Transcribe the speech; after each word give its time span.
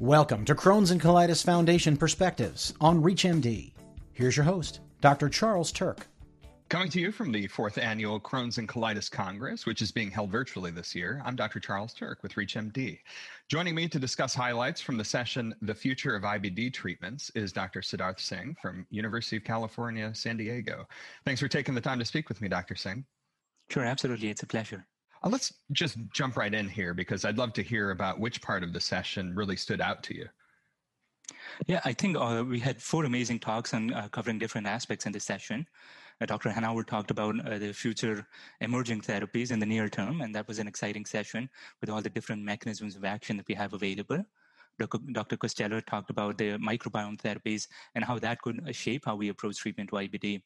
Welcome 0.00 0.44
to 0.44 0.54
Crohn's 0.54 0.90
and 0.90 1.00
Colitis 1.00 1.42
Foundation 1.42 1.96
Perspectives 1.96 2.74
on 2.82 3.02
ReachMD. 3.02 3.72
Here's 4.12 4.36
your 4.36 4.44
host, 4.44 4.80
Dr. 5.00 5.30
Charles 5.30 5.72
Turck. 5.72 6.00
Coming 6.68 6.90
to 6.90 7.00
you 7.00 7.10
from 7.10 7.32
the 7.32 7.46
fourth 7.46 7.78
annual 7.78 8.20
Crohn's 8.20 8.58
and 8.58 8.68
Colitis 8.68 9.10
Congress, 9.10 9.64
which 9.64 9.80
is 9.80 9.90
being 9.90 10.10
held 10.10 10.30
virtually 10.30 10.70
this 10.70 10.94
year, 10.94 11.22
I'm 11.24 11.34
Dr. 11.34 11.60
Charles 11.60 11.94
Turck 11.94 12.16
with 12.22 12.34
ReachMD. 12.34 12.98
Joining 13.48 13.74
me 13.74 13.88
to 13.88 13.98
discuss 13.98 14.34
highlights 14.34 14.82
from 14.82 14.98
the 14.98 15.04
session, 15.04 15.54
The 15.62 15.74
Future 15.74 16.14
of 16.14 16.24
IBD 16.24 16.74
Treatments, 16.74 17.30
is 17.34 17.50
Dr. 17.50 17.80
Siddharth 17.80 18.20
Singh 18.20 18.54
from 18.60 18.86
University 18.90 19.38
of 19.38 19.44
California, 19.44 20.14
San 20.14 20.36
Diego. 20.36 20.86
Thanks 21.24 21.40
for 21.40 21.48
taking 21.48 21.74
the 21.74 21.80
time 21.80 21.98
to 22.00 22.04
speak 22.04 22.28
with 22.28 22.42
me, 22.42 22.48
Dr. 22.48 22.74
Singh. 22.74 23.06
Sure, 23.70 23.84
absolutely. 23.84 24.28
It's 24.28 24.42
a 24.42 24.46
pleasure. 24.46 24.86
Uh, 25.22 25.28
let's 25.28 25.52
just 25.72 25.98
jump 26.12 26.36
right 26.36 26.52
in 26.52 26.68
here 26.68 26.94
because 26.94 27.24
I'd 27.24 27.38
love 27.38 27.52
to 27.54 27.62
hear 27.62 27.90
about 27.90 28.20
which 28.20 28.42
part 28.42 28.62
of 28.62 28.72
the 28.72 28.80
session 28.80 29.34
really 29.34 29.56
stood 29.56 29.80
out 29.80 30.02
to 30.04 30.16
you. 30.16 30.28
Yeah, 31.66 31.80
I 31.84 31.92
think 31.92 32.16
uh, 32.16 32.44
we 32.46 32.60
had 32.60 32.80
four 32.80 33.04
amazing 33.04 33.40
talks 33.40 33.74
on 33.74 33.92
uh, 33.92 34.08
covering 34.08 34.38
different 34.38 34.66
aspects 34.66 35.06
in 35.06 35.12
this 35.12 35.24
session. 35.24 35.66
Uh, 36.20 36.26
Dr. 36.26 36.50
Hanauer 36.50 36.86
talked 36.86 37.10
about 37.10 37.34
uh, 37.46 37.58
the 37.58 37.72
future 37.72 38.26
emerging 38.60 39.00
therapies 39.00 39.50
in 39.50 39.58
the 39.58 39.66
near 39.66 39.88
term, 39.88 40.20
and 40.20 40.34
that 40.34 40.48
was 40.48 40.58
an 40.58 40.68
exciting 40.68 41.04
session 41.04 41.48
with 41.80 41.90
all 41.90 42.00
the 42.00 42.10
different 42.10 42.42
mechanisms 42.42 42.96
of 42.96 43.04
action 43.04 43.36
that 43.36 43.48
we 43.48 43.54
have 43.54 43.74
available. 43.74 44.24
Dr. 44.78 45.36
Costello 45.36 45.80
talked 45.80 46.10
about 46.10 46.38
the 46.38 46.58
microbiome 46.58 47.20
therapies 47.20 47.66
and 47.94 48.04
how 48.04 48.18
that 48.18 48.40
could 48.42 48.60
shape 48.74 49.04
how 49.06 49.16
we 49.16 49.28
approach 49.28 49.56
treatment 49.56 49.90
to 49.90 49.96
IBD. 49.96 50.42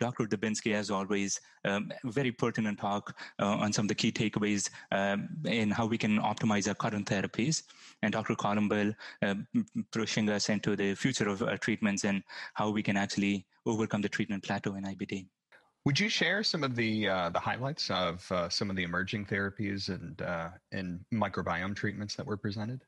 Dr. 0.00 0.24
Dubinsky, 0.24 0.74
as 0.74 0.90
always, 0.90 1.40
um, 1.64 1.92
very 2.04 2.32
pertinent 2.32 2.78
talk 2.78 3.16
uh, 3.40 3.46
on 3.46 3.72
some 3.72 3.84
of 3.84 3.88
the 3.88 3.94
key 3.94 4.10
takeaways 4.10 4.68
um, 4.90 5.28
in 5.44 5.70
how 5.70 5.86
we 5.86 5.96
can 5.96 6.18
optimize 6.18 6.68
our 6.68 6.74
current 6.74 7.06
therapies. 7.06 7.62
And 8.02 8.12
Dr. 8.12 8.34
Colombel 8.34 8.92
uh, 9.22 9.34
pushing 9.92 10.28
us 10.30 10.48
into 10.48 10.74
the 10.76 10.94
future 10.94 11.28
of 11.28 11.42
uh, 11.42 11.56
treatments 11.58 12.04
and 12.04 12.22
how 12.54 12.70
we 12.70 12.82
can 12.82 12.96
actually 12.96 13.46
overcome 13.66 14.02
the 14.02 14.08
treatment 14.08 14.42
plateau 14.42 14.74
in 14.74 14.84
IBD. 14.84 15.26
Would 15.84 16.00
you 16.00 16.08
share 16.08 16.42
some 16.42 16.64
of 16.64 16.74
the 16.74 17.08
uh, 17.08 17.28
the 17.28 17.38
highlights 17.38 17.90
of 17.90 18.30
uh, 18.32 18.48
some 18.48 18.70
of 18.70 18.76
the 18.76 18.84
emerging 18.84 19.26
therapies 19.26 19.90
and 19.90 20.20
uh, 20.22 20.48
and 20.72 21.04
microbiome 21.12 21.76
treatments 21.76 22.14
that 22.14 22.26
were 22.26 22.38
presented? 22.38 22.80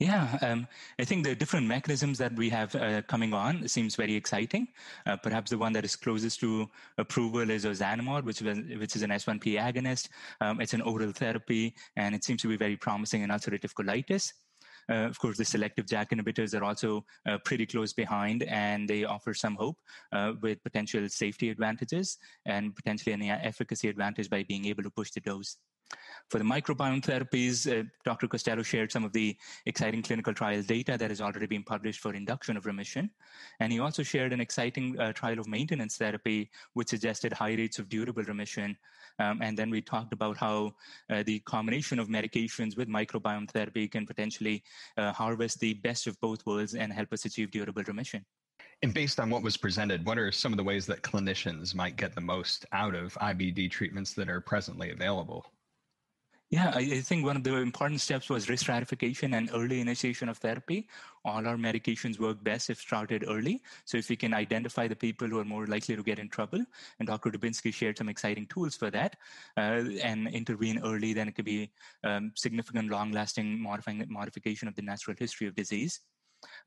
Yeah, 0.00 0.38
um, 0.42 0.68
I 1.00 1.04
think 1.04 1.24
the 1.24 1.34
different 1.34 1.66
mechanisms 1.66 2.18
that 2.18 2.32
we 2.36 2.48
have 2.50 2.72
uh, 2.76 3.02
coming 3.02 3.34
on 3.34 3.66
seems 3.66 3.96
very 3.96 4.14
exciting. 4.14 4.68
Uh, 5.04 5.16
perhaps 5.16 5.50
the 5.50 5.58
one 5.58 5.72
that 5.72 5.84
is 5.84 5.96
closest 5.96 6.38
to 6.40 6.70
approval 6.98 7.50
is 7.50 7.64
ozanimod, 7.64 8.22
which, 8.22 8.40
was, 8.40 8.58
which 8.78 8.94
is 8.94 9.02
an 9.02 9.10
S1P 9.10 9.58
agonist. 9.58 10.08
Um, 10.40 10.60
it's 10.60 10.72
an 10.72 10.82
oral 10.82 11.10
therapy, 11.10 11.74
and 11.96 12.14
it 12.14 12.22
seems 12.22 12.42
to 12.42 12.48
be 12.48 12.56
very 12.56 12.76
promising 12.76 13.22
in 13.22 13.30
ulcerative 13.30 13.74
colitis. 13.74 14.32
Uh, 14.88 15.06
of 15.08 15.18
course, 15.18 15.36
the 15.36 15.44
selective 15.44 15.86
JAK 15.86 16.10
inhibitors 16.10 16.58
are 16.58 16.62
also 16.62 17.04
uh, 17.26 17.38
pretty 17.44 17.66
close 17.66 17.92
behind, 17.92 18.44
and 18.44 18.88
they 18.88 19.02
offer 19.02 19.34
some 19.34 19.56
hope 19.56 19.78
uh, 20.12 20.32
with 20.40 20.62
potential 20.62 21.08
safety 21.08 21.50
advantages 21.50 22.18
and 22.46 22.74
potentially 22.76 23.12
an 23.14 23.22
efficacy 23.22 23.88
advantage 23.88 24.30
by 24.30 24.44
being 24.44 24.64
able 24.66 24.84
to 24.84 24.90
push 24.90 25.10
the 25.10 25.20
dose. 25.20 25.56
For 26.28 26.36
the 26.36 26.44
microbiome 26.44 27.02
therapies, 27.02 27.66
uh, 27.66 27.84
Dr. 28.04 28.28
Costello 28.28 28.62
shared 28.62 28.92
some 28.92 29.02
of 29.02 29.14
the 29.14 29.34
exciting 29.64 30.02
clinical 30.02 30.34
trial 30.34 30.62
data 30.62 30.98
that 30.98 31.10
has 31.10 31.22
already 31.22 31.46
been 31.46 31.62
published 31.62 32.00
for 32.00 32.12
induction 32.12 32.56
of 32.58 32.66
remission. 32.66 33.10
And 33.60 33.72
he 33.72 33.80
also 33.80 34.02
shared 34.02 34.34
an 34.34 34.40
exciting 34.40 34.98
uh, 35.00 35.14
trial 35.14 35.38
of 35.38 35.48
maintenance 35.48 35.96
therapy, 35.96 36.50
which 36.74 36.88
suggested 36.88 37.32
high 37.32 37.54
rates 37.54 37.78
of 37.78 37.88
durable 37.88 38.24
remission. 38.24 38.76
Um, 39.18 39.40
and 39.42 39.56
then 39.56 39.70
we 39.70 39.80
talked 39.80 40.12
about 40.12 40.36
how 40.36 40.74
uh, 41.08 41.22
the 41.22 41.38
combination 41.40 41.98
of 41.98 42.08
medications 42.08 42.76
with 42.76 42.88
microbiome 42.88 43.50
therapy 43.50 43.88
can 43.88 44.06
potentially 44.06 44.62
uh, 44.98 45.12
harvest 45.12 45.60
the 45.60 45.74
best 45.74 46.06
of 46.06 46.20
both 46.20 46.44
worlds 46.44 46.74
and 46.74 46.92
help 46.92 47.10
us 47.14 47.24
achieve 47.24 47.50
durable 47.50 47.82
remission. 47.84 48.24
And 48.82 48.92
based 48.92 49.18
on 49.18 49.30
what 49.30 49.42
was 49.42 49.56
presented, 49.56 50.04
what 50.04 50.18
are 50.18 50.30
some 50.30 50.52
of 50.52 50.58
the 50.58 50.62
ways 50.62 50.86
that 50.86 51.02
clinicians 51.02 51.74
might 51.74 51.96
get 51.96 52.14
the 52.14 52.20
most 52.20 52.66
out 52.72 52.94
of 52.94 53.14
IBD 53.14 53.70
treatments 53.70 54.12
that 54.12 54.28
are 54.28 54.40
presently 54.40 54.90
available? 54.90 55.46
Yeah, 56.50 56.72
I, 56.74 57.02
think 57.02 57.26
one 57.26 57.36
of 57.36 57.44
the 57.44 57.56
important 57.56 58.00
steps 58.00 58.30
was 58.30 58.48
risk 58.48 58.62
stratification 58.62 59.34
and 59.34 59.50
early 59.52 59.82
initiation 59.82 60.30
of 60.30 60.38
therapy. 60.38 60.88
All 61.22 61.46
our 61.46 61.58
medications 61.58 62.18
work 62.18 62.42
best 62.42 62.70
if 62.70 62.80
started 62.80 63.26
early. 63.28 63.60
So 63.84 63.98
if 63.98 64.08
we 64.08 64.16
can 64.16 64.32
identify 64.32 64.88
the 64.88 64.96
people 64.96 65.28
who 65.28 65.40
are 65.40 65.44
more 65.44 65.66
likely 65.66 65.94
to 65.94 66.02
get 66.02 66.18
in 66.18 66.30
trouble, 66.30 66.64
and 66.98 67.06
Dr. 67.06 67.30
Dubinsky 67.30 67.74
shared 67.74 67.98
some 67.98 68.08
exciting 68.08 68.46
tools 68.46 68.76
for 68.76 68.90
that, 68.90 69.16
uh, 69.58 69.84
and 70.02 70.26
intervene 70.28 70.80
early, 70.82 71.12
then 71.12 71.28
it 71.28 71.34
could 71.34 71.44
be 71.44 71.70
um, 72.02 72.32
significant, 72.34 72.90
long-lasting 72.90 73.60
modifying 73.60 74.02
modification 74.08 74.68
of 74.68 74.74
the 74.74 74.80
natural 74.80 75.16
history 75.18 75.48
of 75.48 75.54
disease. 75.54 76.00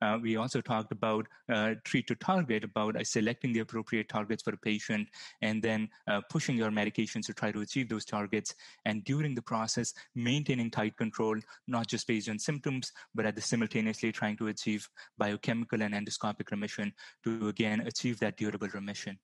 Uh, 0.02 0.18
we 0.22 0.36
also 0.36 0.62
talked 0.62 0.92
about 0.92 1.28
uh, 1.52 1.74
treat 1.84 2.08
to 2.08 2.16
target, 2.16 2.64
about 2.64 2.96
uh, 2.96 3.04
selecting 3.04 3.54
the 3.54 3.60
appropriate 3.60 4.10
targets 4.10 4.44
for 4.44 4.54
a 4.54 4.58
patient 4.58 5.08
and 5.42 5.62
then 5.62 5.88
uh, 6.08 6.22
pushing 6.30 6.58
your 6.58 6.72
medications 6.72 7.26
to 7.26 7.34
try 7.34 7.52
to 7.52 7.62
achieve 7.62 7.90
those 7.90 8.06
targets. 8.06 8.56
And 8.86 9.04
during 9.04 9.36
the 9.36 9.42
process, 9.42 9.94
maintaining 10.16 10.72
tight 10.72 10.98
control, 10.98 11.38
not 11.68 11.88
just 11.88 12.08
based 12.08 12.30
on 12.30 12.40
symptoms, 12.40 12.92
but 13.16 13.26
at 13.26 13.36
the 13.36 13.42
simultaneously 13.42 14.12
trying 14.12 14.38
to 14.38 14.48
achieve 14.48 14.88
biochemical 15.18 15.82
and 15.82 15.94
endoscopic 15.94 16.52
remission 16.52 16.94
to 17.24 17.48
again 17.48 17.82
achieve 17.82 18.20
that 18.20 18.38
durable 18.38 18.70
remission. 18.74 19.18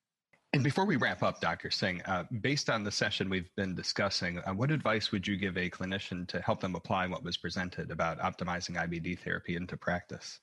And 0.53 0.63
before 0.63 0.85
we 0.85 0.95
wrap 0.95 1.23
up, 1.23 1.41
Dr. 1.41 1.69
Singh, 1.69 2.01
uh, 2.03 2.23
based 2.41 2.69
on 2.69 2.83
the 2.83 2.91
session 2.91 3.29
we've 3.29 3.53
been 3.57 3.75
discussing, 3.75 4.39
uh, 4.39 4.53
what 4.53 4.71
advice 4.71 5.11
would 5.11 5.27
you 5.27 5.35
give 5.35 5.57
a 5.57 5.69
clinician 5.69 6.25
to 6.29 6.41
help 6.41 6.61
them 6.61 6.75
apply 6.75 7.07
what 7.07 7.23
was 7.23 7.35
presented 7.35 7.91
about 7.91 8.19
optimizing 8.19 8.77
IBD 8.77 9.19
therapy 9.19 9.57
into 9.57 9.75
practice? 9.75 10.39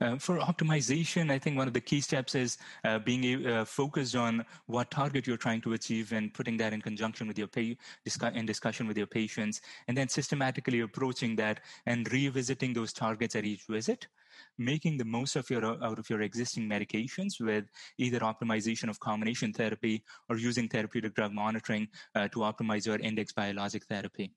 Uh, 0.00 0.16
for 0.16 0.38
optimization, 0.38 1.30
I 1.32 1.40
think 1.40 1.56
one 1.56 1.66
of 1.66 1.74
the 1.74 1.80
key 1.80 2.00
steps 2.00 2.36
is 2.36 2.58
uh, 2.84 3.00
being 3.00 3.44
uh, 3.44 3.64
focused 3.64 4.14
on 4.14 4.46
what 4.66 4.92
target 4.92 5.26
you're 5.26 5.36
trying 5.36 5.60
to 5.62 5.72
achieve 5.72 6.12
and 6.12 6.32
putting 6.32 6.56
that 6.58 6.72
in 6.72 6.80
conjunction 6.80 7.26
with 7.26 7.36
your 7.36 7.48
pay, 7.48 7.76
in 8.34 8.46
discussion 8.46 8.86
with 8.86 8.96
your 8.96 9.08
patients, 9.08 9.60
and 9.88 9.96
then 9.96 10.08
systematically 10.08 10.80
approaching 10.80 11.34
that 11.36 11.60
and 11.86 12.10
revisiting 12.12 12.72
those 12.72 12.92
targets 12.92 13.34
at 13.34 13.44
each 13.44 13.64
visit 13.68 14.06
making 14.58 14.96
the 14.96 15.04
most 15.04 15.36
of 15.36 15.48
your 15.50 15.64
out 15.64 15.98
of 15.98 16.08
your 16.10 16.22
existing 16.22 16.68
medications 16.68 17.40
with 17.40 17.64
either 17.98 18.20
optimization 18.20 18.88
of 18.88 19.00
combination 19.00 19.52
therapy 19.52 20.02
or 20.28 20.36
using 20.36 20.68
therapeutic 20.68 21.14
drug 21.14 21.32
monitoring 21.32 21.88
uh, 22.14 22.28
to 22.28 22.40
optimize 22.40 22.86
your 22.86 22.98
index 22.98 23.32
biologic 23.32 23.84
therapy. 23.84 24.32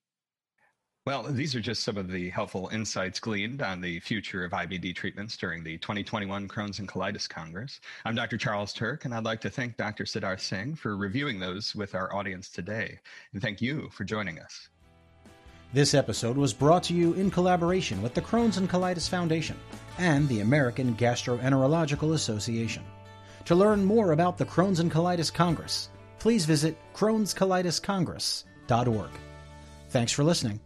Well, 1.08 1.24
these 1.24 1.56
are 1.56 1.62
just 1.62 1.84
some 1.84 1.96
of 1.96 2.12
the 2.12 2.30
helpful 2.30 2.68
insights 2.74 3.22
gleaned 3.22 3.62
on 3.62 3.80
the 3.80 4.02
future 4.02 4.44
of 4.44 4.52
IBD 4.52 4.94
treatments 4.94 5.38
during 5.38 5.64
the 5.64 5.78
2021 5.78 6.50
Crohn's 6.50 6.80
and 6.80 6.88
Colitis 6.90 7.30
Congress. 7.30 7.80
I'm 8.04 8.14
Dr. 8.14 8.36
Charles 8.36 8.74
Turck, 8.74 9.06
and 9.06 9.14
I'd 9.14 9.24
like 9.24 9.40
to 9.40 9.50
thank 9.50 9.78
Dr. 9.78 10.04
Siddharth 10.04 10.42
Singh 10.42 10.76
for 10.76 10.98
reviewing 10.98 11.40
those 11.40 11.74
with 11.74 11.96
our 11.96 12.14
audience 12.14 12.50
today. 12.50 13.00
And 13.32 13.42
thank 13.42 13.62
you 13.62 13.88
for 13.94 14.04
joining 14.04 14.38
us. 14.40 14.68
This 15.72 15.94
episode 15.94 16.36
was 16.36 16.52
brought 16.52 16.84
to 16.84 16.94
you 16.94 17.14
in 17.14 17.32
collaboration 17.32 18.02
with 18.02 18.14
the 18.14 18.22
Crohn's 18.22 18.58
and 18.58 18.70
Colitis 18.70 19.08
Foundation 19.08 19.58
and 19.98 20.28
the 20.28 20.42
American 20.42 20.94
Gastroenterological 20.96 22.14
Association. 22.14 22.84
To 23.46 23.56
learn 23.56 23.86
more 23.86 24.12
about 24.12 24.38
the 24.38 24.46
Crohn's 24.46 24.80
and 24.80 24.92
Colitis 24.92 25.34
Congress, 25.34 25.90
please 26.20 26.46
visit 26.46 26.78
crohnscolitiscongress.org. 26.94 29.10
Thanks 29.90 30.12
for 30.12 30.24
listening 30.24 30.60